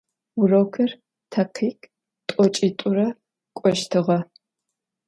Vurokır 0.37 0.91
takhikh 1.31 1.85
t'oç'it'ure 2.27 3.07
k'oştığe. 3.57 4.19